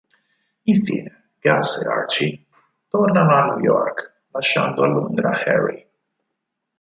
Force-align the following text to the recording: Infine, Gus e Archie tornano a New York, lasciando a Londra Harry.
Infine, 0.63 1.15
Gus 1.43 1.77
e 1.79 1.85
Archie 1.87 2.47
tornano 2.87 3.35
a 3.35 3.45
New 3.53 3.59
York, 3.59 4.21
lasciando 4.31 4.81
a 4.81 4.87
Londra 4.87 5.29
Harry. 5.45 5.87